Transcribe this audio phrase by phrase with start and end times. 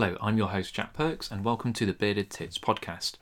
[0.00, 3.14] Hello, I'm your host Jack Perks, and welcome to the Bearded Tits podcast.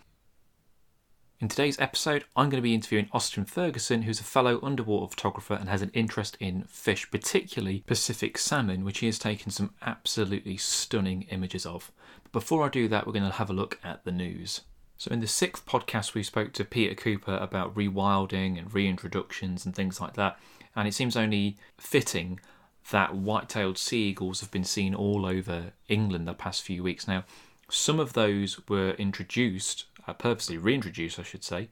[1.41, 5.54] In today's episode, I'm going to be interviewing Austin Ferguson, who's a fellow underwater photographer
[5.54, 10.59] and has an interest in fish, particularly Pacific salmon, which he has taken some absolutely
[10.59, 11.91] stunning images of.
[12.24, 14.61] But before I do that, we're going to have a look at the news.
[14.99, 19.74] So, in the sixth podcast, we spoke to Peter Cooper about rewilding and reintroductions and
[19.74, 20.38] things like that,
[20.74, 22.38] and it seems only fitting
[22.91, 27.09] that white-tailed sea eagles have been seen all over England the past few weeks.
[27.09, 27.24] Now,
[27.68, 31.68] some of those were introduced, uh, purposely reintroduced, I should say,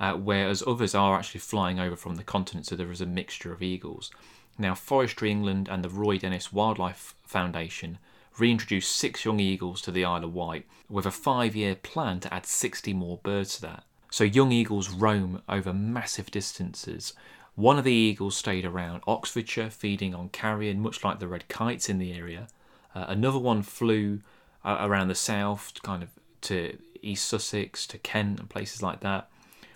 [0.00, 3.52] uh, whereas others are actually flying over from the continent, so there is a mixture
[3.52, 4.10] of eagles.
[4.58, 7.98] Now, Forestry England and the Roy Dennis Wildlife Foundation
[8.38, 12.32] reintroduced six young eagles to the Isle of Wight, with a five year plan to
[12.32, 13.84] add 60 more birds to that.
[14.10, 17.14] So, young eagles roam over massive distances,
[17.56, 21.88] one of the eagles stayed around Oxfordshire, feeding on carrion, much like the red kites
[21.88, 22.48] in the area.
[22.94, 24.20] Uh, another one flew
[24.64, 26.10] uh, around the south, kind of
[26.42, 29.28] to East Sussex, to Kent, and places like that,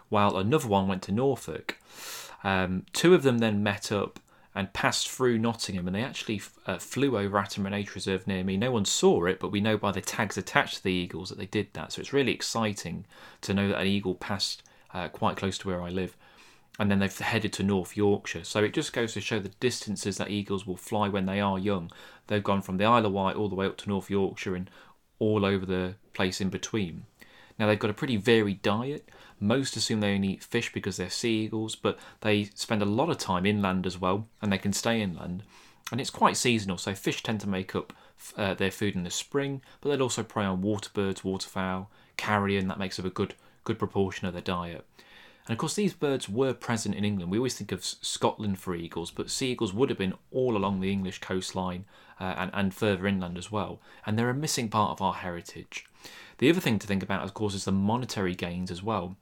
[0.09, 1.79] while another one went to Norfolk.
[2.43, 4.19] Um, two of them then met up
[4.55, 8.57] and passed through Nottingham, and they actually uh, flew over Attenborough Nature Reserve near me.
[8.57, 11.39] No one saw it, but we know by the tags attached to the eagles that
[11.39, 11.93] they did that.
[11.93, 13.05] So it's really exciting
[13.43, 16.17] to know that an eagle passed uh, quite close to where I live
[16.79, 18.45] and then they've headed to North Yorkshire.
[18.45, 21.59] So it just goes to show the distances that eagles will fly when they are
[21.59, 21.91] young.
[22.29, 24.71] They've gone from the Isle of Wight all the way up to North Yorkshire and
[25.19, 27.05] all over the place in between.
[27.59, 29.09] Now they've got a pretty varied diet.
[29.41, 33.11] Most assume they only eat fish because they're sea eagles, but they spend a lot
[33.11, 35.43] of time inland as well, and they can stay inland.
[35.91, 37.93] And it's quite seasonal, so fish tend to make up
[38.37, 42.69] uh, their food in the spring, but they'll also prey on water birds, waterfowl, carrion.
[42.69, 44.85] That makes up a good good proportion of their diet.
[45.49, 47.33] And of course, these birds were present in England.
[47.33, 50.81] We always think of Scotland for eagles, but sea eagles would have been all along
[50.81, 51.87] the English coastline
[52.21, 53.81] uh, and, and further inland as well.
[54.05, 55.87] And they're a missing part of our heritage.
[56.37, 59.17] The other thing to think about, of course, is the monetary gains as well.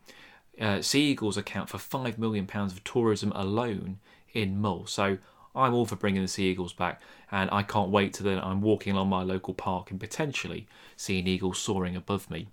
[0.60, 4.00] Uh, sea eagles account for £5 million of tourism alone
[4.32, 4.87] in Mull.
[4.87, 5.19] So
[5.54, 7.00] I'm all for bringing the sea eagles back,
[7.31, 10.66] and I can't wait till then I'm walking along my local park and potentially
[10.97, 12.48] seeing eagles soaring above me.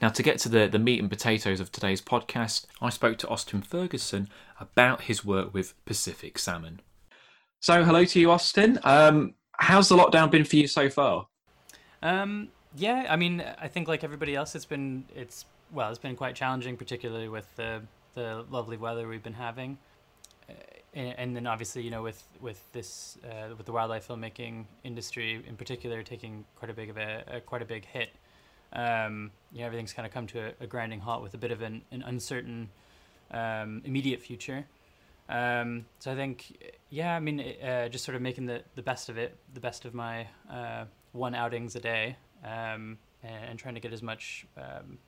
[0.00, 3.28] Now, to get to the, the meat and potatoes of today's podcast, I spoke to
[3.28, 4.28] Austin Ferguson
[4.60, 6.80] about his work with Pacific Salmon.
[7.60, 8.78] So, hello to you, Austin.
[8.84, 11.26] Um, how's the lockdown been for you so far?
[12.02, 16.16] Um, yeah, I mean, I think like everybody else, it's been it's well, it's been
[16.16, 17.82] quite challenging, particularly with the
[18.14, 19.78] the lovely weather we've been having,
[20.48, 20.52] uh,
[20.94, 25.56] and, then obviously you know with with this uh, with the wildlife filmmaking industry in
[25.56, 28.10] particular taking quite a big of a, a quite a big hit
[28.72, 31.50] um, you know, everything's kind of come to a, a, grinding halt with a bit
[31.50, 32.68] of an, an uncertain
[33.30, 34.66] um, immediate future.
[35.28, 39.08] Um, so I think, yeah, I mean, uh, just sort of making the, the best
[39.08, 43.74] of it, the best of my uh, one outings a day, um, and, and, trying
[43.74, 44.98] to get as much um,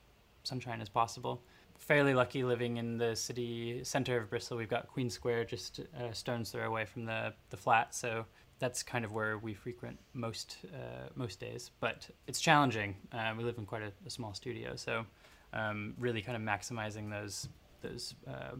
[0.43, 1.41] sunshine as possible.
[1.79, 4.57] Fairly lucky living in the city center of Bristol.
[4.57, 8.25] We've got Queen Square just a stone's throw away from the, the flat, so
[8.61, 11.71] that's kind of where we frequent most uh, most days.
[11.81, 12.95] But it's challenging.
[13.11, 15.03] Uh, we live in quite a, a small studio, so
[15.51, 17.49] um, really kind of maximizing those
[17.81, 18.55] those uh,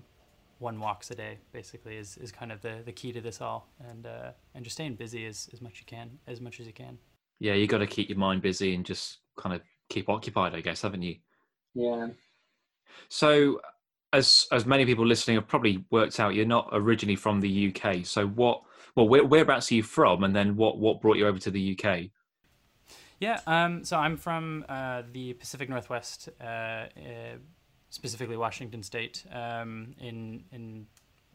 [0.57, 3.69] one walks a day basically is, is kind of the, the key to this all,
[3.89, 6.73] and uh, and just staying busy as, as much you can as much as you
[6.73, 6.97] can.
[7.39, 10.61] Yeah, you got to keep your mind busy and just kind of keep occupied, I
[10.61, 11.15] guess, haven't you?
[11.73, 12.07] Yeah.
[13.09, 13.61] So,
[14.13, 18.05] as as many people listening have probably worked out, you're not originally from the UK.
[18.05, 18.61] So, what
[18.95, 21.77] well, where, whereabouts are you from, and then what what brought you over to the
[21.77, 22.09] UK?
[23.19, 26.87] Yeah, um, so I'm from uh, the Pacific Northwest, uh, uh,
[27.89, 30.87] specifically Washington State, um, in in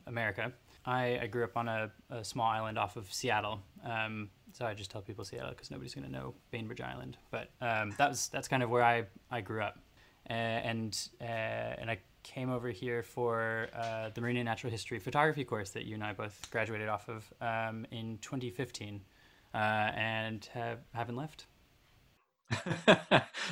[0.06, 0.53] America.
[0.84, 4.72] I, I grew up on a, a, small island off of Seattle, um, so I
[4.72, 7.16] just tell people Seattle because nobody's going to know Bainbridge Island.
[7.32, 9.78] But um, that was that's kind of where I, I grew up,
[10.26, 15.44] and uh, and I came over here for uh, the Marine and Natural History photography
[15.44, 19.00] course that you and I both graduated off of um, in 2015,
[19.54, 21.47] uh, and have, haven't left.
[22.87, 22.96] no,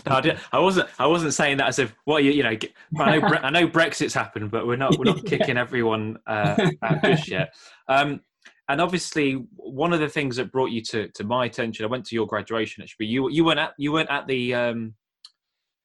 [0.07, 0.89] I, did, I, wasn't.
[0.99, 2.57] I wasn't saying that as if what you you know.
[2.99, 7.03] I know, I know Brexit's happened, but we're not we're not kicking everyone uh, out
[7.03, 7.55] just yet.
[7.89, 8.21] Um,
[8.69, 12.07] and obviously, one of the things that brought you to, to my attention, I went
[12.07, 13.07] to your graduation actually.
[13.07, 14.95] You you weren't at you weren't at the um,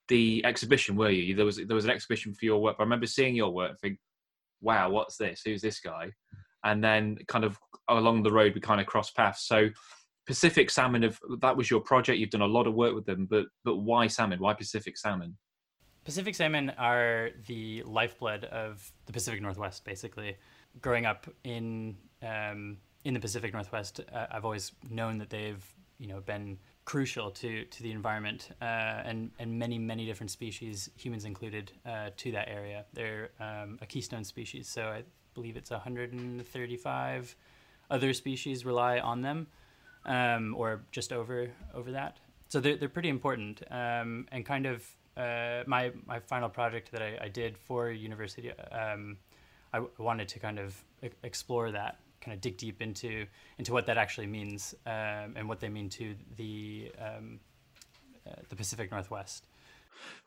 [0.09, 1.35] the exhibition, were you?
[1.35, 2.75] There was there was an exhibition for your work.
[2.79, 3.99] I remember seeing your work, and think,
[4.61, 5.41] "Wow, what's this?
[5.45, 6.11] Who's this guy?"
[6.65, 7.57] And then, kind of
[7.87, 9.47] along the road, we kind of crossed paths.
[9.47, 9.69] So,
[10.27, 12.19] Pacific Salmon, of that was your project.
[12.19, 14.39] You've done a lot of work with them, but but why salmon?
[14.39, 15.37] Why Pacific Salmon?
[16.03, 19.85] Pacific salmon are the lifeblood of the Pacific Northwest.
[19.85, 20.37] Basically,
[20.81, 25.63] growing up in um, in the Pacific Northwest, uh, I've always known that they've
[25.99, 26.57] you know been
[26.89, 32.09] crucial to to the environment uh, and and many many different species, humans included, uh,
[32.17, 32.83] to that area.
[32.93, 35.03] They're um, a keystone species, so I
[35.35, 37.35] believe it's 135
[37.91, 39.45] other species rely on them,
[40.05, 42.17] um, or just over over that.
[42.47, 44.77] So they're they're pretty important um, and kind of
[45.15, 48.51] uh, my my final project that I, I did for university.
[48.71, 49.17] Um,
[49.75, 50.83] I wanted to kind of
[51.21, 53.25] explore that kind of dig deep into
[53.57, 57.39] into what that actually means um, and what they mean to the um,
[58.27, 59.45] uh, the Pacific Northwest.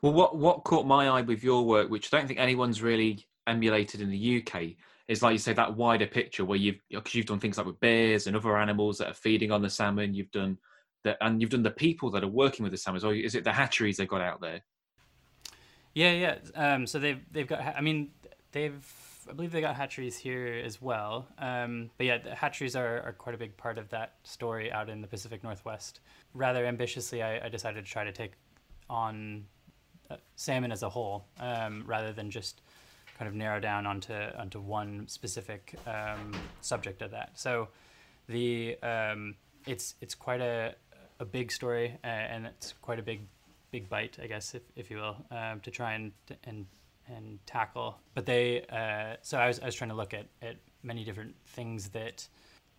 [0.01, 3.25] Well, what what caught my eye with your work, which I don't think anyone's really
[3.47, 4.75] emulated in the UK,
[5.07, 7.79] is like you say that wider picture where you've because you've done things like with
[7.79, 10.13] bears and other animals that are feeding on the salmon.
[10.13, 10.57] You've done
[11.03, 13.03] that, and you've done the people that are working with the salmon.
[13.03, 14.61] Or is it the hatcheries they've got out there?
[15.93, 16.35] Yeah, yeah.
[16.55, 17.61] Um, so they've they've got.
[17.77, 18.11] I mean,
[18.51, 18.83] they've
[19.29, 21.27] I believe they got hatcheries here as well.
[21.37, 25.01] Um, but yeah, hatcheries are, are quite a big part of that story out in
[25.01, 25.99] the Pacific Northwest.
[26.33, 28.33] Rather ambitiously, I, I decided to try to take
[28.89, 29.45] on
[30.09, 32.61] uh, salmon as a whole, um, rather than just
[33.17, 37.31] kind of narrow down onto onto one specific um, subject of that.
[37.35, 37.69] So
[38.27, 39.35] the um,
[39.67, 40.75] it's it's quite a
[41.19, 43.21] a big story, uh, and it's quite a big
[43.71, 46.11] big bite, I guess, if, if you will, um, to try and
[46.43, 46.65] and
[47.07, 47.99] and tackle.
[48.13, 51.35] But they, uh, so I was, I was trying to look at, at many different
[51.45, 52.27] things that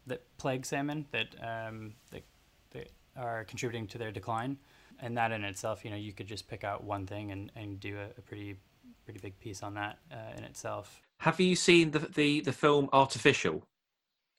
[0.06, 2.22] that plague salmon that um, that,
[2.70, 4.58] that are contributing to their decline,
[5.00, 7.80] and that in itself, you know, you could just pick out one thing and, and
[7.80, 8.56] do a, a pretty
[9.04, 11.00] pretty big piece on that uh, in itself.
[11.20, 13.62] Have you seen the the, the film Artifishal?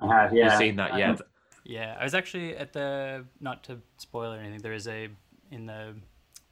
[0.01, 0.45] I have, yeah.
[0.45, 1.15] You've seen that, yeah.
[1.63, 4.59] Yeah, I was actually at the not to spoil or anything.
[4.59, 5.09] There is a
[5.49, 5.95] in the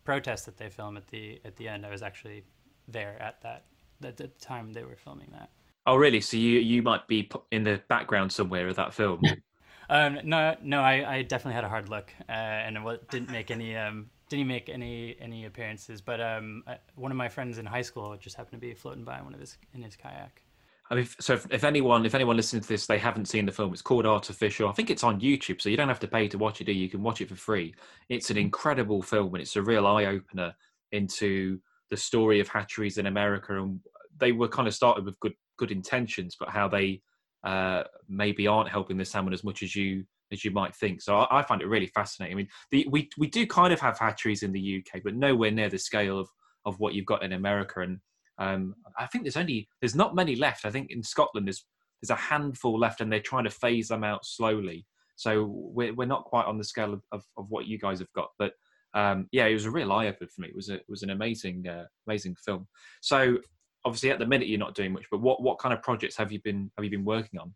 [0.04, 1.86] protest that they film at the at the end.
[1.86, 2.46] I was actually
[2.88, 3.66] there at that
[4.04, 5.50] at the time they were filming that.
[5.86, 6.22] Oh, really?
[6.22, 9.22] So you you might be in the background somewhere of that film?
[9.90, 12.78] um, no, no, I, I definitely had a hard look, uh, and
[13.10, 16.02] didn't make any um, didn't make any any appearances.
[16.02, 16.64] But um,
[16.96, 19.40] one of my friends in high school just happened to be floating by one of
[19.40, 20.42] his in his kayak.
[20.90, 23.52] I mean, so if, if, anyone if anyone listening to this, they haven't seen the
[23.52, 23.74] film.
[23.74, 24.70] It's called Artifishal.
[24.70, 26.66] I think it's on YouTube, so you don't have to pay to watch it.
[26.66, 27.74] Do You can watch it for free.
[28.10, 30.54] It's an incredible film, and it's a real eye opener
[30.92, 31.60] into
[31.94, 33.80] the story of hatcheries in America, and
[34.20, 37.00] they were kind of started with good good intentions, but how they
[37.44, 41.04] uh, maybe aren't helping the salmon as much as you as you might think.
[41.04, 42.36] So I, I find it really fascinating.
[42.36, 45.52] I mean, the, we we do kind of have hatcheries in the UK, but nowhere
[45.52, 46.28] near the scale of
[46.66, 47.82] of what you've got in America.
[47.82, 48.00] And
[48.40, 50.66] um, I think there's only there's not many left.
[50.66, 51.64] I think in Scotland there's
[52.02, 54.84] there's a handful left, and they're trying to phase them out slowly.
[55.16, 58.12] So we're we're not quite on the scale of, of, of what you guys have
[58.16, 58.54] got, but
[58.94, 60.48] um, yeah, it was a real eye opener for me.
[60.50, 62.68] It was a, it was an amazing uh, amazing film.
[63.02, 63.38] So
[63.86, 66.32] obviously at the minute you're not doing much, but what what kind of projects have
[66.32, 67.54] you been have you been working on?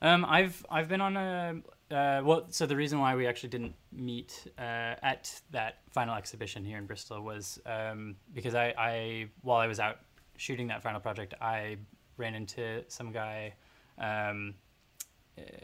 [0.00, 1.54] Um, I've I've been on a
[1.90, 2.46] uh, well.
[2.50, 6.86] So the reason why we actually didn't meet uh, at that final exhibition here in
[6.86, 9.98] Bristol was um, because I, I while I was out
[10.36, 11.78] shooting that final project, I
[12.16, 13.54] ran into some guy
[13.98, 14.54] um,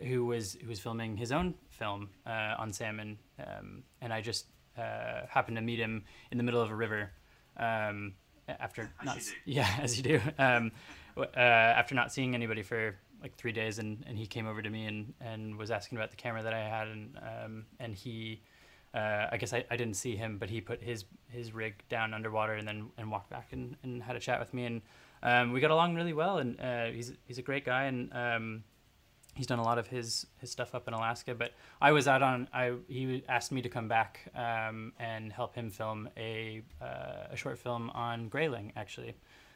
[0.03, 4.47] who was who was filming his own film uh, on salmon, um, and I just
[4.79, 7.11] uh, happened to meet him in the middle of a river
[7.57, 8.15] um,
[8.49, 10.21] after as not yeah as you do.
[10.39, 10.73] Um,
[11.17, 14.69] uh, after not seeing anybody for like three days and, and he came over to
[14.69, 18.43] me and, and was asking about the camera that I had and um, and he
[18.95, 22.13] uh, I guess I, I didn't see him but he put his his rig down
[22.13, 24.83] underwater and then and walked back and, and had a chat with me and
[25.23, 28.65] um, we got along really well and uh, he's he's a great guy and um,
[29.35, 31.35] he's done a lot of his his stuff up in Alaska.
[31.35, 35.55] But I was out on I he asked me to come back um, and help
[35.55, 39.15] him film a uh, a short film on grayling actually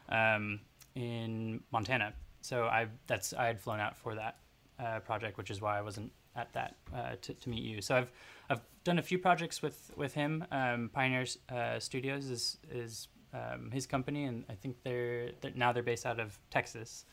[0.09, 0.61] um,
[0.95, 2.13] in Montana.
[2.41, 4.37] So I that's I had flown out for that
[4.79, 7.81] uh, project, which is why I wasn't at that uh, to, to meet you.
[7.81, 8.13] So I've
[8.51, 10.45] I've done a few projects with with him.
[10.51, 15.73] Um, Pioneers uh, Studios is is um, his company, and I think they're, they're now
[15.73, 17.05] they're based out of Texas.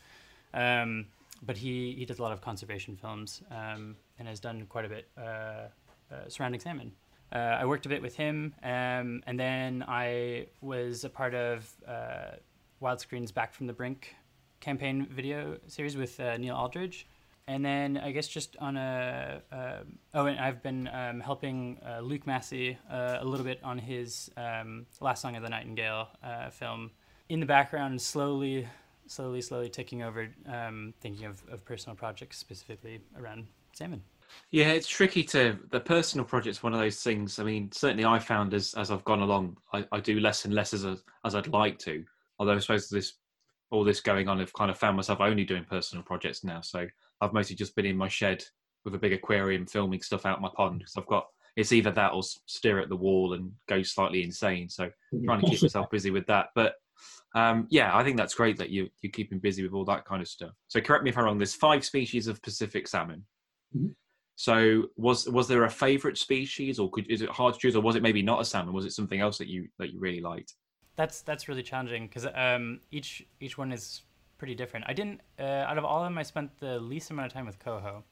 [1.42, 4.90] But he, he does a lot of conservation films um, and has done quite a
[4.90, 5.22] bit uh,
[6.12, 6.92] uh, surrounding salmon.
[7.32, 11.70] Uh, I worked a bit with him, um, and then I was a part of
[11.88, 12.38] uh,
[12.82, 14.16] Wildscreen's Back from the Brink
[14.60, 17.08] campaign video series with uh, Neil Aldridge.
[17.48, 19.84] And then I guess just on a uh,
[20.16, 25.22] oh, and I've been um, helping Luke Massey a little bit on his um, Last
[25.22, 26.08] Song of the Nightingale
[26.52, 26.90] film
[27.30, 28.68] in the background, slowly
[29.08, 34.02] slowly, slowly ticking over, um, thinking of, of personal projects specifically around salmon.
[34.52, 37.40] Yeah, it's tricky to the personal project's one of those things.
[37.40, 40.54] I mean, certainly I found as as I've gone along, I, I do less and
[40.54, 42.04] less as a, as I'd like to.
[42.40, 43.14] Although I suppose this
[43.72, 46.62] all this going on, I've kind of found myself only doing personal projects now.
[46.62, 46.88] So
[47.22, 48.44] I've mostly just been in my shed
[48.84, 52.12] with a big aquarium filming stuff out my pond because I've got it's either that
[52.12, 54.70] or stare at the wall and go slightly insane.
[54.70, 54.90] So
[55.24, 56.48] trying to keep myself busy with that.
[56.56, 56.76] But
[57.36, 60.22] um, yeah, I think that's great that you you're keeping busy with all that kind
[60.22, 60.52] of stuff.
[60.68, 61.38] So correct me if I'm wrong.
[61.38, 63.26] There's five species of Pacific salmon.
[63.76, 63.90] Mm-hmm.
[64.36, 67.82] So was was there a favourite species, or could, is it hard to choose, or
[67.82, 68.74] was it maybe not a salmon?
[68.74, 70.54] Was it something else that you that you really liked?
[70.96, 74.04] That's that's really challenging because um, each each one is
[74.38, 74.86] pretty different.
[74.88, 77.46] I didn't uh, out of all of them, I spent the least amount of time
[77.46, 78.04] with coho,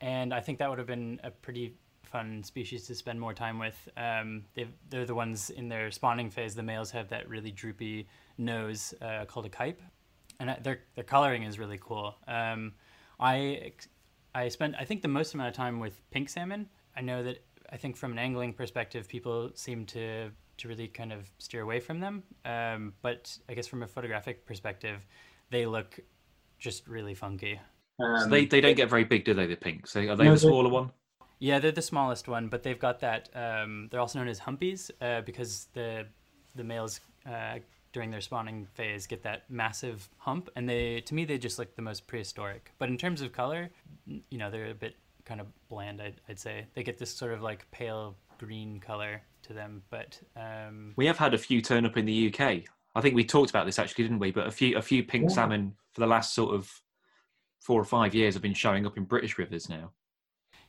[0.00, 1.74] and I think that would have been a pretty
[2.06, 3.88] fun species to spend more time with.
[3.96, 4.44] Um,
[4.90, 6.54] they're the ones in their spawning phase.
[6.54, 8.06] The males have that really droopy
[8.38, 9.80] nose uh, called a kype,
[10.40, 12.14] and their their coloring is really cool.
[12.26, 12.74] Um,
[13.20, 13.72] I
[14.34, 16.68] I spent I think the most amount of time with pink salmon.
[16.96, 21.12] I know that I think from an angling perspective, people seem to to really kind
[21.12, 22.22] of steer away from them.
[22.44, 25.06] Um, but I guess from a photographic perspective,
[25.50, 26.00] they look
[26.58, 27.60] just really funky.
[27.98, 29.46] Um, so they, they don't get very big, do they?
[29.46, 29.96] The pinks?
[29.96, 30.90] Are they no, the smaller one?
[31.38, 33.28] Yeah, they're the smallest one, but they've got that.
[33.34, 36.06] Um, they're also known as humpies uh, because the
[36.54, 37.58] the males uh,
[37.92, 41.74] during their spawning phase get that massive hump, and they to me they just look
[41.76, 42.72] the most prehistoric.
[42.78, 43.70] But in terms of color,
[44.06, 46.00] you know, they're a bit kind of bland.
[46.00, 49.82] I'd, I'd say they get this sort of like pale green color to them.
[49.90, 50.92] But um...
[50.96, 52.62] we have had a few turn up in the UK.
[52.94, 54.30] I think we talked about this actually, didn't we?
[54.30, 55.34] But a few a few pink yeah.
[55.34, 56.70] salmon for the last sort of
[57.60, 59.90] four or five years have been showing up in British rivers now.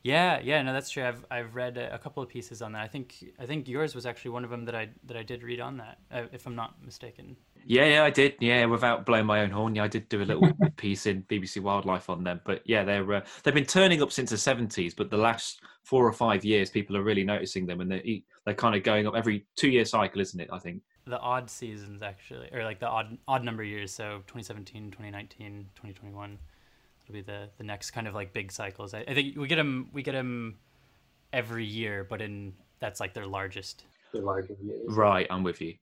[0.08, 1.04] Yeah, yeah, no, that's true.
[1.04, 2.82] I've I've read a, a, couple of pieces on that.
[2.82, 5.44] I think I think yours was actually one of them that I that I did
[5.44, 7.36] read on that, uh, if I'm not mistaken.
[7.66, 8.36] Yeah, yeah, I did.
[8.40, 11.62] Yeah, without blowing my own horn, yeah, I did do a little piece in BBC
[11.62, 12.40] Wildlife on them.
[12.46, 16.08] But yeah, they're uh, they've been turning up since the seventies, but the last four
[16.08, 19.16] or five years, people are really noticing them, and they they're kind of going up
[19.16, 20.48] every two year cycle, isn't it?
[20.54, 23.94] I think the odd seasons actually, or like the odd odd number years.
[23.94, 26.38] So 2017, 2019, 2021
[27.08, 28.94] will be the the next kind of like big cycles.
[28.94, 30.58] I, I think we get them we get them
[31.34, 33.84] every year, but in that's like their largest.
[34.14, 34.86] The larger years.
[34.88, 35.76] Right, I'm with you.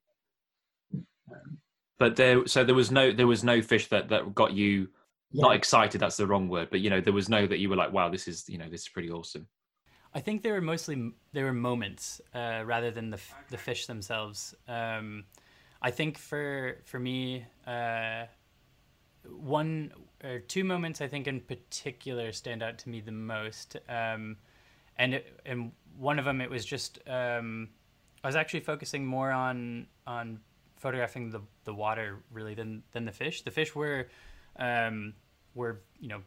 [1.97, 4.89] But there, so there was no there was no fish that that got you
[5.31, 5.41] yeah.
[5.43, 6.01] not excited.
[6.01, 8.09] That's the wrong word, but you know there was no that you were like, wow,
[8.09, 9.47] this is you know this is pretty awesome.
[10.13, 14.55] I think they were mostly they were moments uh, rather than the the fish themselves.
[14.67, 15.25] Um,
[15.81, 18.25] I think for for me, uh,
[19.29, 19.91] one
[20.23, 23.77] or two moments I think in particular stand out to me the most.
[23.87, 24.37] Um,
[24.97, 27.69] and it, and one of them it was just um,
[28.23, 30.39] I was actually focusing more on on
[30.77, 33.41] photographing the the water really than than the fish.
[33.43, 34.07] The fish were
[34.57, 35.13] um,
[35.53, 36.21] were you know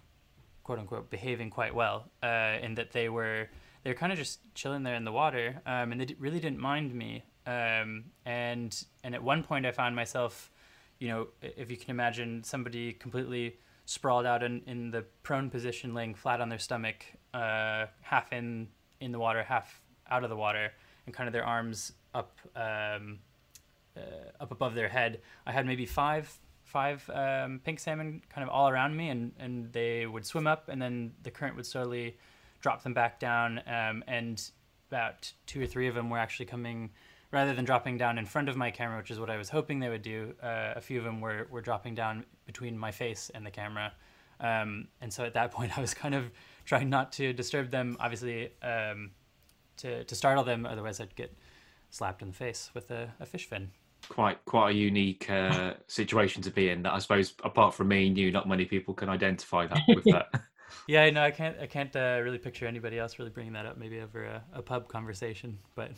[0.64, 3.48] quote unquote behaving quite well uh, in that they were
[3.82, 6.60] they were kind of just chilling there in the water um, and they really didn't
[6.60, 7.24] mind me.
[7.46, 10.50] Um, and and at one point I found myself,
[10.98, 15.94] you know, if you can imagine somebody completely sprawled out in, in the prone position,
[15.94, 18.68] laying flat on their stomach, uh, half in
[19.00, 20.72] in the water, half out of the water,
[21.06, 23.18] and kind of their arms up um,
[23.96, 24.00] uh,
[24.40, 25.20] up above their head.
[25.46, 26.32] I had maybe five
[26.64, 30.68] five um, pink salmon kind of all around me, and and they would swim up,
[30.68, 32.16] and then the current would slowly
[32.60, 34.50] drop them back down, um, and
[34.90, 36.90] about two or three of them were actually coming
[37.30, 39.80] rather than dropping down in front of my camera, which is what I was hoping
[39.80, 43.30] they would do, uh, a few of them were, were dropping down between my face
[43.34, 43.92] and the camera.
[44.40, 46.30] Um, and so at that point, I was kind of
[46.64, 49.10] trying not to disturb them, obviously, um,
[49.78, 51.34] to, to startle them, otherwise, I'd get
[51.90, 53.70] slapped in the face with a, a fish fin.
[54.08, 56.82] Quite, quite a unique uh, situation to be in.
[56.82, 60.04] That I suppose, apart from me and you, not many people can identify that with
[60.04, 60.28] that.
[60.86, 61.56] yeah, no, I can't.
[61.60, 63.76] I can't uh, really picture anybody else really bringing that up.
[63.76, 65.90] Maybe over a, a pub conversation, but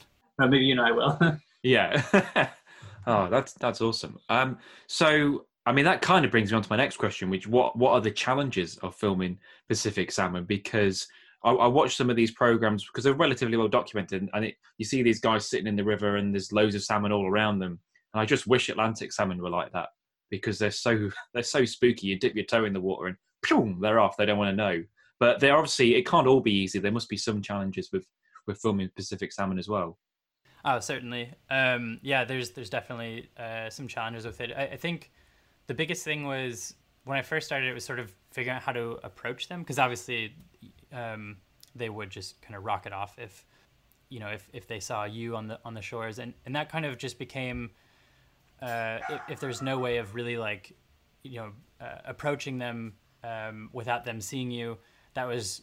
[0.47, 1.39] maybe you and I will.
[1.63, 2.51] yeah.
[3.07, 4.19] oh, that's that's awesome.
[4.29, 7.47] Um, so I mean, that kind of brings me on to my next question, which
[7.47, 10.45] what what are the challenges of filming Pacific salmon?
[10.45, 11.07] Because
[11.45, 14.85] I, I watch some of these programs because they're relatively well documented, and it, you
[14.85, 17.79] see these guys sitting in the river, and there's loads of salmon all around them.
[18.13, 19.91] And I just wish Atlantic salmon were like that
[20.31, 22.07] because they're so they're so spooky.
[22.07, 23.17] You dip your toe in the water and
[23.49, 24.17] boom, they're off.
[24.17, 24.83] They don't want to know.
[25.19, 26.79] But they obviously it can't all be easy.
[26.79, 28.07] There must be some challenges with
[28.47, 29.99] with filming Pacific salmon as well.
[30.65, 31.33] Oh, certainly.
[31.49, 34.53] Um, yeah, there's there's definitely uh, some challenges with it.
[34.57, 35.11] I, I, think
[35.67, 36.75] the biggest thing was
[37.05, 39.79] when I first started, it was sort of figuring out how to approach them because
[39.79, 40.35] obviously
[40.93, 41.39] um,
[41.75, 43.45] they would just kind of rock it off if
[44.09, 46.69] you know if, if they saw you on the on the shores, and and that
[46.69, 47.71] kind of just became
[48.61, 50.77] uh, if, if, there's no way of really like
[51.23, 52.93] you know uh, approaching them
[53.25, 54.77] um, without them seeing you,
[55.15, 55.63] that was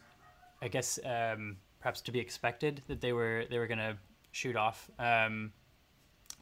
[0.61, 3.97] I guess um, perhaps to be expected that they were they were gonna
[4.31, 4.89] shoot off.
[4.99, 5.51] Um,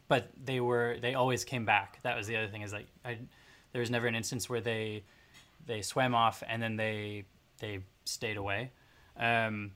[0.08, 2.00] but they were they always came back.
[2.02, 3.18] That was the other thing is like I,
[3.72, 5.04] there was never an instance where they
[5.66, 7.24] they swam off and then they
[7.58, 8.70] they stayed away,
[9.16, 9.72] um,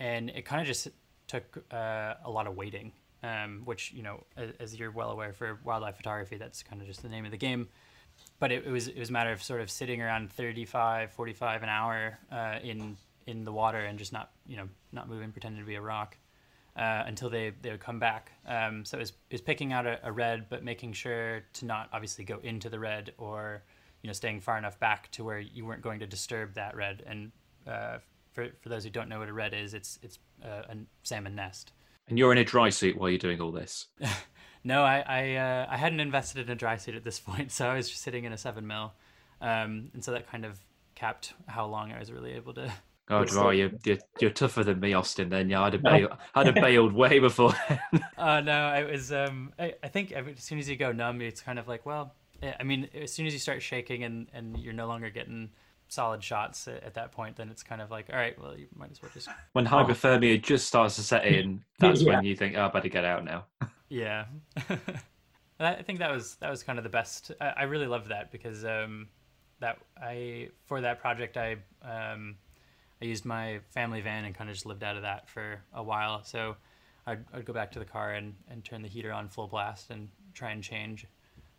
[0.00, 0.88] and it kind of just
[1.26, 2.92] took uh, a lot of waiting,
[3.22, 6.88] um, which you know, as, as you're well aware, for wildlife photography, that's kind of
[6.88, 7.68] just the name of the game.
[8.38, 11.62] But it, it was it was a matter of sort of sitting around 35, 45
[11.62, 15.60] an hour uh, in in the water and just not you know not moving, pretending
[15.60, 16.16] to be a rock.
[16.76, 18.32] Uh, until they, they would come back.
[18.46, 21.64] Um, so it was, it was picking out a, a, redd, but making sure to
[21.64, 23.62] not obviously go into the redd or,
[24.02, 27.02] you know, staying far enough back to where you weren't going to disturb that redd.
[27.06, 27.32] And
[27.66, 28.00] uh,
[28.34, 31.34] for, for those who don't know what a redd is, it's, it's uh, a salmon
[31.34, 31.72] nest.
[32.08, 33.86] And you're in a dry suit while you're doing all this?
[34.64, 37.70] no, I, I, uh, I hadn't invested in a dry suit at this point, so
[37.70, 38.92] I was just sitting in a seven mil.
[39.40, 40.58] Um, and so that kind of
[40.94, 42.70] capped how long I was really able to
[43.08, 45.28] Oh, wow, you're, you're, you're tougher than me, Austin.
[45.28, 47.52] Then yeah, I'd have bailed, I'd have bailed way before.
[48.18, 49.12] uh, no, it was.
[49.12, 52.14] Um, I, I think as soon as you go numb, it's kind of like, well,
[52.42, 55.50] I mean, as soon as you start shaking and and you're no longer getting
[55.88, 58.56] solid shots at, at that point, then it's kind kind of like, all right, well,
[58.56, 59.28] you might as well just.
[59.52, 62.16] When hypothermia just starts to set in, that's yeah.
[62.16, 63.44] when you think, oh, I better get out now.
[63.88, 64.24] yeah,
[65.60, 67.32] I think that was that was kind of the best.
[67.40, 69.08] I, I really loved that because um,
[69.60, 72.36] that I for that project I um
[73.00, 75.82] I used my family van and kind of just lived out of that for a
[75.82, 76.24] while.
[76.24, 76.56] So
[77.06, 79.90] I'd, I'd go back to the car and, and turn the heater on full blast
[79.90, 81.06] and try and change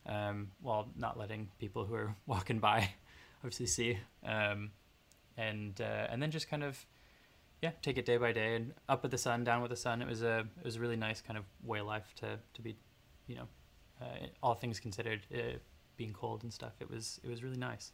[0.08, 2.90] um, while not letting people who are walking by
[3.44, 3.98] obviously see.
[4.26, 4.72] Um,
[5.38, 6.84] and uh, and then just kind of
[7.62, 10.02] yeah take it day by day and up with the sun down with the sun
[10.02, 12.62] it was a it was a really nice kind of way of life to to
[12.62, 12.76] be
[13.28, 13.48] you know
[14.02, 15.58] uh, all things considered uh,
[15.96, 17.92] being cold and stuff it was it was really nice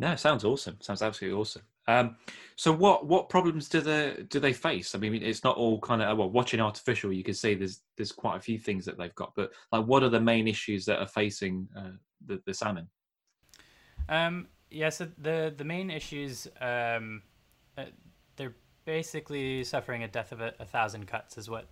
[0.00, 2.16] no sounds awesome sounds absolutely awesome um,
[2.56, 4.94] so what what problems do they do they face?
[4.94, 7.14] I mean, it's not all kind of well watching Artifishal.
[7.14, 10.02] You can see there's there's quite a few things that they've got, but like what
[10.02, 11.92] are the main issues that are facing uh,
[12.26, 12.88] the the salmon?
[14.08, 17.22] Um, yeah, so the the main issues um,
[17.76, 17.86] uh,
[18.36, 18.54] they're
[18.84, 21.66] basically suffering a death of a, a thousand cuts, is what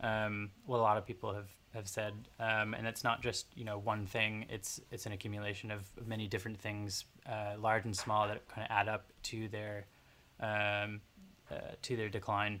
[0.00, 3.64] um, what a lot of people have have said, um, and it's not just you
[3.64, 4.46] know one thing.
[4.48, 8.70] It's it's an accumulation of, many different things, uh, large and small, that kind of
[8.70, 9.86] add up to their
[10.40, 11.00] um,
[11.50, 12.60] uh, to their decline.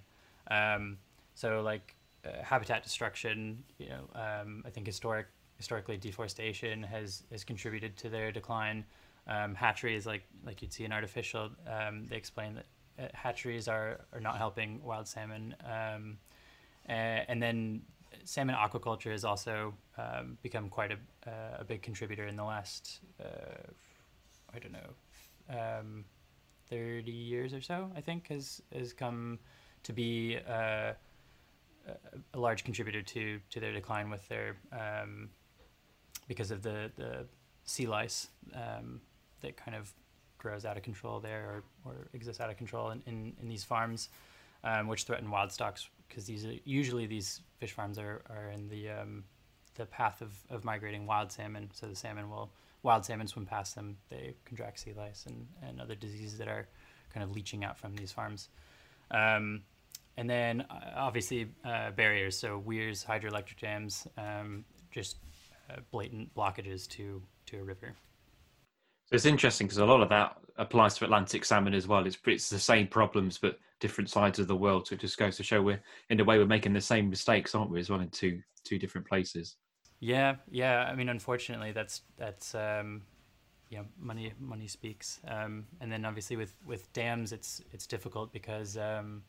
[0.50, 0.98] Um,
[1.34, 7.44] so like uh, habitat destruction, you know, um, I think historic historically deforestation has has
[7.44, 8.84] contributed to their decline.
[9.26, 12.66] Um, hatcheries, like like you'd see in Artifishal, um, they explain that
[12.98, 15.54] uh, hatcheries are are not helping wild salmon.
[16.86, 17.82] and then
[18.24, 23.00] salmon aquaculture has also um, become quite a, uh, a big contributor in the last,
[23.20, 23.70] uh,
[24.54, 26.04] I don't know, um,
[26.68, 29.38] 30 years or so, I think, has, has come
[29.82, 30.92] to be uh,
[32.34, 35.30] a large contributor to, to their decline with their, um,
[36.28, 37.26] because of the, the
[37.64, 39.00] sea lice um,
[39.40, 39.92] that kind of
[40.38, 43.64] grows out of control there or, or exists out of control in, in, in these
[43.64, 44.08] farms,
[44.64, 48.68] um, which threaten wild stocks because these are, usually these fish farms are, are in
[48.68, 49.24] the um,
[49.76, 51.70] the path of, of migrating wild salmon.
[51.72, 52.50] So the salmon will
[52.82, 53.96] wild salmon swim past them.
[54.10, 56.68] They contract sea lice and, and other diseases that are
[57.14, 58.48] kind of leaching out from these farms.
[59.10, 59.62] Um,
[60.16, 65.16] and then uh, obviously uh, barriers, so weirs, hydroelectric dams, um, just
[65.70, 67.94] uh, blatant blockages to to a river.
[69.10, 72.06] It's interesting because a lot of that applies to Atlantic salmon as well.
[72.06, 74.86] It's it's the same problems, but different sides of the world.
[74.86, 77.54] So it just goes to show we're in a way we're making the same mistakes,
[77.54, 79.56] aren't we, as well in two two different places.
[80.00, 80.88] Yeah, yeah.
[80.90, 83.02] I mean, unfortunately, that's that's um,
[83.70, 85.20] you know, money money speaks.
[85.26, 89.22] Um, and then obviously with with dams, it's it's difficult because um,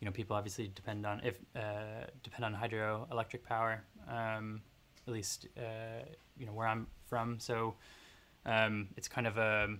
[0.00, 3.82] you know people obviously depend on if uh, depend on hydroelectric power.
[4.08, 4.60] Um,
[5.06, 6.04] at least uh,
[6.38, 7.74] you know where I'm from, so
[8.46, 9.76] um, it's kind of a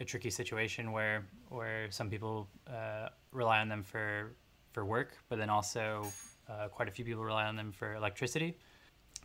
[0.00, 4.32] a tricky situation where where some people uh, rely on them for
[4.72, 6.06] for work, but then also
[6.48, 8.56] uh, quite a few people rely on them for electricity.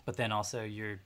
[0.05, 0.99] But then also you're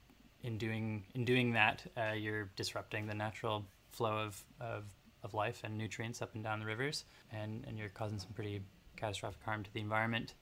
[0.43, 4.85] in doing in doing that, uh, you're disrupting the natural flow of, of
[5.23, 8.62] of life and nutrients up and down the rivers, and and you're causing some pretty
[8.95, 10.33] catastrophic harm to the environment.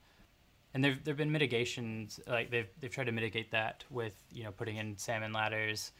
[0.74, 4.52] And there there've been mitigations like they've they've tried to mitigate that with you know
[4.52, 5.92] putting in salmon ladders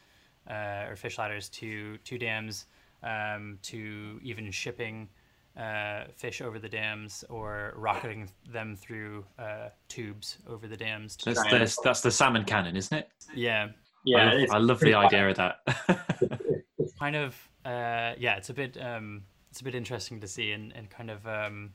[0.48, 2.66] uh, or fish ladders to to dams
[3.02, 5.08] um, to even shipping
[5.56, 11.16] uh, fish over the dams or rocketing them through uh, tubes over the dams.
[11.24, 13.08] That's the, that's the salmon cannon, isn't it?
[13.34, 13.68] Yeah.
[14.04, 14.30] Yeah.
[14.30, 16.64] I love, I love the idea of that.
[16.98, 17.34] kind of,
[17.64, 21.10] uh, yeah, it's a bit, um, it's a bit interesting to see and, and kind
[21.10, 21.70] of, um,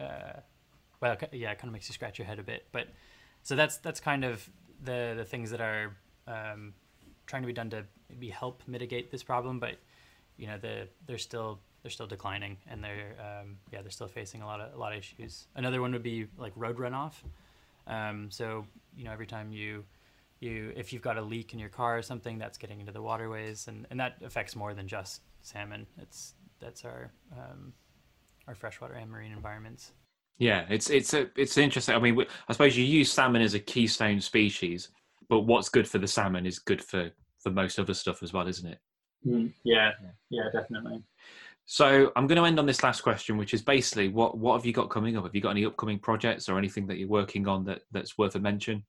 [0.00, 0.40] uh,
[1.00, 2.66] well, yeah, it kind of makes you scratch your head a bit.
[2.72, 2.88] But
[3.42, 4.48] so that's that's kind of
[4.82, 6.74] the the things that are um,
[7.26, 9.58] trying to be done to maybe help mitigate this problem.
[9.58, 9.76] But
[10.36, 14.42] you know the there's still they're still declining, and they're um, yeah they're still facing
[14.42, 15.46] a lot of a lot of issues.
[15.56, 17.14] Another one would be like road runoff.
[17.86, 18.64] Um, so
[18.96, 19.84] you know every time you
[20.40, 23.02] you if you've got a leak in your car or something that's getting into the
[23.02, 27.72] waterways and, and that affects more than just salmon it's that's our um,
[28.46, 29.92] our freshwater and marine environments
[30.38, 33.58] yeah it's it's a it's interesting i mean i suppose you use salmon as a
[33.58, 34.90] keystone species
[35.28, 37.10] but what's good for the salmon is good for
[37.42, 38.78] for most other stuff as well isn't it?
[39.26, 39.92] Mm, yeah.
[40.30, 40.44] Yeah.
[40.52, 41.02] Definitely.
[41.70, 44.64] So i'm going to end on this last question which is basically what what have
[44.64, 45.24] you got coming up?
[45.24, 48.34] Have you got any upcoming projects or anything that you're working on that that's worth
[48.36, 48.84] a mention?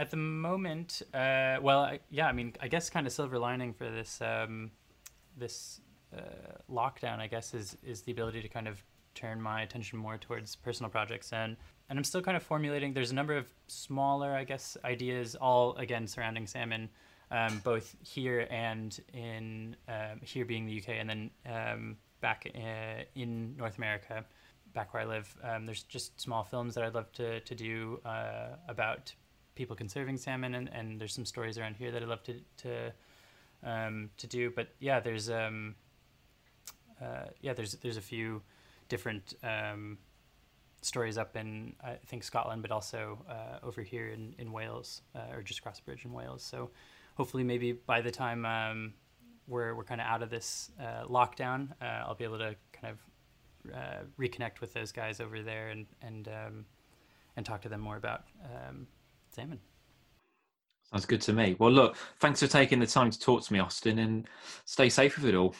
[0.00, 3.72] At the moment, uh, well, I, yeah, I mean, I guess kind of silver lining
[3.72, 4.70] for this um,
[5.36, 5.80] this
[6.16, 6.20] uh,
[6.70, 8.82] lockdown, I guess, is is the ability to kind of
[9.14, 11.32] turn my attention more towards personal projects.
[11.32, 11.56] And
[11.88, 12.92] and I'm still kind of formulating.
[12.92, 16.88] There's a number of smaller, I guess, ideas, all again surrounding salmon,
[17.30, 23.02] um, both here and in um, here being the UK, and then um, back uh,
[23.14, 24.24] in North America,
[24.74, 25.36] back where I live.
[25.42, 29.12] Um, there's just small films that I'd love to to do uh, about
[29.54, 32.92] people conserving salmon, and, and there's some stories around here that I'd love to to
[33.62, 34.50] um, to do.
[34.50, 35.50] But yeah, there's uh,
[37.40, 38.42] yeah, there's there's a few
[38.88, 39.34] different
[40.80, 45.34] stories up in I think Scotland, but also uh, over here in in Wales uh,
[45.34, 46.42] or just across the bridge in Wales.
[46.42, 46.70] So
[47.18, 48.94] hopefully, maybe by the time um,
[49.46, 52.94] we're we're kind of out of this uh, lockdown, uh, I'll be able to kind
[52.94, 56.64] of uh, reconnect with those guys over there and and um,
[57.36, 58.86] and talk to them more about um,
[59.34, 59.60] salmon.
[60.90, 61.54] Sounds good to me.
[61.58, 64.26] Well, look, thanks for taking the time to talk to me, Austin, and
[64.64, 65.54] stay safe with it all.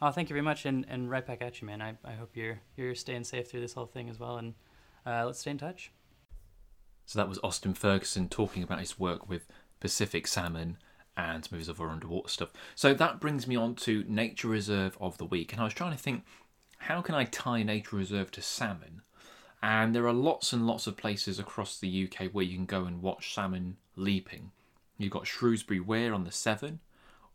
[0.00, 1.80] Oh, thank you very much, and, and right back at you, man.
[1.80, 4.54] I, I hope you're you're staying safe through this whole thing as well, and
[5.06, 5.92] uh, let's stay in touch.
[7.06, 9.46] So that was Austin Ferguson talking about his work with
[9.82, 10.76] Pacific salmon
[11.16, 12.52] and some of other underwater stuff.
[12.76, 15.90] So that brings me on to Nature Reserve of the Week, and I was trying
[15.90, 16.22] to think,
[16.78, 19.02] how can I tie Nature Reserve to salmon?
[19.60, 22.84] And there are lots and lots of places across the UK where you can go
[22.84, 24.52] and watch salmon leaping.
[24.98, 26.78] You've got Shrewsbury Weir on the Severn,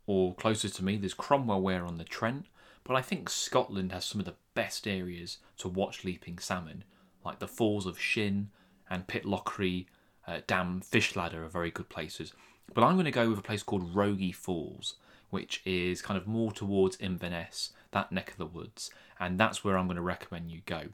[0.06, 2.46] or closer to me, there's Cromwell Weir on the Trent.
[2.82, 6.84] But I think Scotland has some of the best areas to watch leaping salmon,
[7.26, 8.48] like the Falls of Shin
[8.88, 9.84] and Pitlochry
[10.28, 12.32] uh, Dam Fish Ladder are very good places.
[12.74, 14.94] But I'm going to go with a place called Rogie Falls,
[15.30, 19.78] which is kind of more towards Inverness, that neck of the woods, and that's where
[19.78, 20.88] I'm going to recommend you go.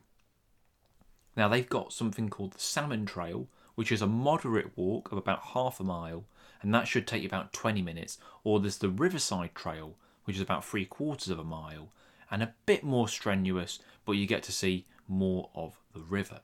[1.36, 5.42] Now they've got something called the Salmon Trail, which is a moderate walk of about
[5.52, 6.24] half a mile,
[6.62, 8.18] and that should take you about 20 minutes.
[8.44, 11.88] Or there's the Riverside Trail, which is about three quarters of a mile,
[12.30, 16.40] and a bit more strenuous, but you get to see more of the river.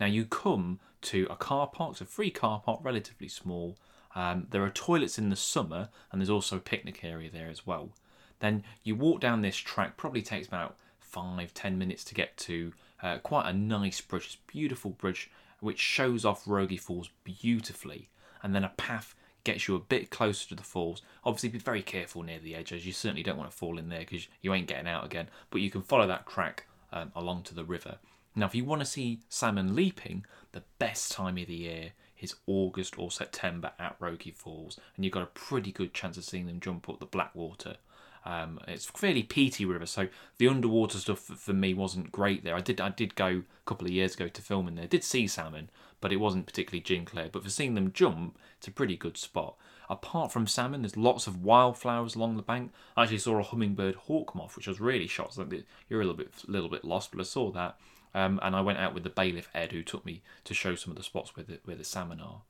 [0.00, 3.76] Now you come to a car park, it's a free car park, relatively small.
[4.14, 7.66] Um, there are toilets in the summer, and there's also a picnic area there as
[7.66, 7.90] well.
[8.40, 12.72] Then you walk down this track, probably takes about five, ten minutes to get to
[13.02, 15.30] uh, quite a nice bridge, a beautiful bridge
[15.60, 18.08] which shows off Rogie Falls beautifully,
[18.42, 21.02] and then a path gets you a bit closer to the falls.
[21.24, 23.88] Obviously, be very careful near the edge, as you certainly don't want to fall in
[23.88, 25.28] there because you ain't getting out again.
[25.50, 27.98] But you can follow that track um, along to the river.
[28.36, 32.34] Now, if you want to see salmon leaping, the best time of the year is
[32.46, 36.46] August or September at Rogie Falls, and you've got a pretty good chance of seeing
[36.46, 37.76] them jump up the Blackwater.
[38.24, 42.56] Um, it's fairly peaty river, so the underwater stuff for me wasn't great there.
[42.56, 44.86] I did I did go a couple of years ago to film in there.
[44.86, 45.68] Did see salmon,
[46.00, 47.28] but it wasn't particularly gin clear.
[47.30, 49.56] But for seeing them jump, it's a pretty good spot.
[49.90, 52.72] Apart from salmon, there's lots of wildflowers along the bank.
[52.96, 55.38] I actually saw a hummingbird hawk moth, which was really shocked.
[55.90, 57.78] You're a little bit little bit lost, but I saw that.
[58.14, 60.92] Um, and I went out with the bailiff Ed, who took me to show some
[60.92, 62.42] of the spots where the, where the salmon are.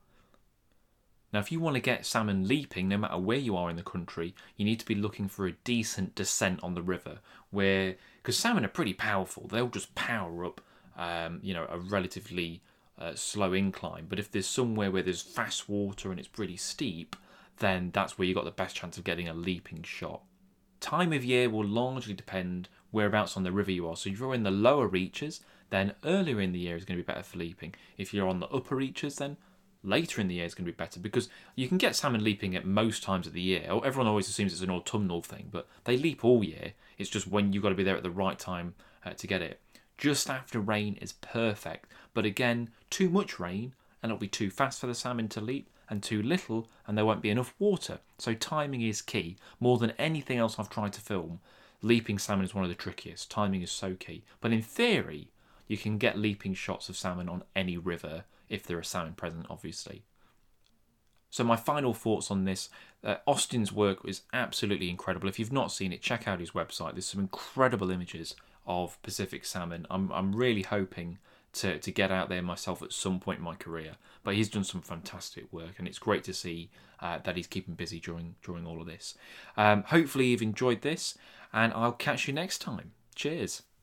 [1.33, 3.83] Now, if you want to get salmon leaping, no matter where you are in the
[3.83, 7.19] country, you need to be looking for a decent descent on the river,
[7.51, 10.61] where because salmon are pretty powerful, they'll just power up,
[10.97, 12.63] um, you know, a relatively
[12.99, 14.07] uh, slow incline.
[14.09, 17.17] But if there's somewhere where there's fast water and it's pretty steep,
[17.59, 20.23] then that's where you've got the best chance of getting a leaping shot.
[20.81, 23.97] Time of year will largely depend whereabouts on the river you are.
[23.97, 25.41] So if you're in the lower reaches,
[25.75, 27.75] then earlier in the year is going to be better for leaping.
[27.99, 29.37] If you're on the upper reaches, then
[29.83, 32.55] later in the year is going to be better because you can get salmon leaping
[32.57, 33.67] at most times of the year.
[33.69, 36.73] Oh, everyone always assumes it's an autumnal thing, but they leap all year.
[36.97, 39.43] It's just when you've got to be there at the right time uh, to get
[39.43, 39.61] it.
[39.99, 44.81] Just after rain is perfect, but again, too much rain and it'll be too fast
[44.81, 48.01] for the salmon to leap, and too little and there won't be enough water.
[48.19, 49.37] So timing is key.
[49.61, 51.41] More than anything else I've tried to film,
[51.83, 53.31] leaping salmon is one of the trickiest.
[53.31, 54.25] Timing is so key.
[54.41, 55.29] But in theory,
[55.67, 59.47] you can get leaping shots of salmon on any river if there are salmon present,
[59.49, 60.05] obviously.
[61.31, 62.69] So my final thoughts on this:
[63.03, 65.29] uh, Austin's work is absolutely incredible.
[65.29, 66.93] If you've not seen it, check out his website.
[66.93, 69.85] There's some incredible images of Pacific salmon.
[69.91, 71.19] I'm I'm really hoping
[71.55, 73.97] to to get out there myself at some point in my career.
[74.23, 77.75] But he's done some fantastic work, and it's great to see uh, that he's keeping
[77.75, 79.17] busy during during all of this.
[79.57, 81.19] Um, hopefully you've enjoyed this,
[81.53, 82.93] and I'll catch you next time.
[83.17, 83.65] Cheers.